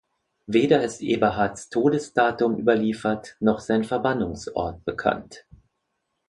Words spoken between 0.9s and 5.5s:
Eberhards Todesdatum überliefert noch sein Verbannungsort bekannt.